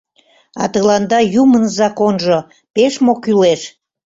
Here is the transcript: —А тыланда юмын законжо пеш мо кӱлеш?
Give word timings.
—А 0.61 0.63
тыланда 0.73 1.19
юмын 1.41 1.63
законжо 1.77 2.37
пеш 2.73 2.93
мо 3.05 3.13
кӱлеш? 3.23 3.61